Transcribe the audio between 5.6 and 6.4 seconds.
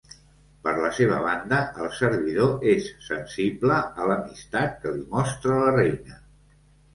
la reina.